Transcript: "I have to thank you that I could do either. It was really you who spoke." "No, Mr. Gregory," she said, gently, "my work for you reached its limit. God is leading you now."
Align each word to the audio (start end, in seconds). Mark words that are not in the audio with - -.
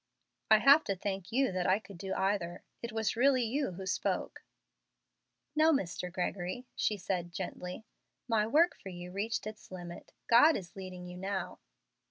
"I 0.49 0.57
have 0.57 0.83
to 0.85 0.95
thank 0.95 1.31
you 1.31 1.51
that 1.51 1.67
I 1.67 1.77
could 1.77 1.99
do 1.99 2.15
either. 2.15 2.63
It 2.81 2.91
was 2.91 3.15
really 3.15 3.43
you 3.43 3.73
who 3.73 3.85
spoke." 3.85 4.41
"No, 5.55 5.71
Mr. 5.71 6.11
Gregory," 6.11 6.65
she 6.75 6.97
said, 6.97 7.31
gently, 7.31 7.85
"my 8.27 8.47
work 8.47 8.75
for 8.75 8.89
you 8.89 9.11
reached 9.11 9.45
its 9.45 9.69
limit. 9.69 10.11
God 10.27 10.57
is 10.57 10.75
leading 10.75 11.05
you 11.05 11.17
now." 11.17 11.59